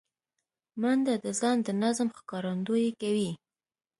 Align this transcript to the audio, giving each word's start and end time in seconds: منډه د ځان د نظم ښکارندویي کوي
منډه 0.81 1.13
د 1.23 1.25
ځان 1.39 1.57
د 1.67 1.69
نظم 1.83 2.07
ښکارندویي 2.17 2.91
کوي 3.01 3.29